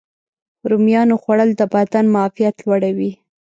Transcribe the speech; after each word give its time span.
رومیانو 0.69 1.15
خوړل 1.21 1.49
د 1.59 1.61
بدن 1.73 2.05
معافیت 2.15 2.55
لوړوي. 2.65 3.11